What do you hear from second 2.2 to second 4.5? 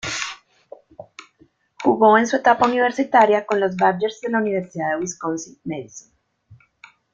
su etapa universitaria con los "Badgers" de la